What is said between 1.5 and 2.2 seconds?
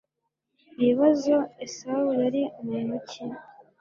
esawu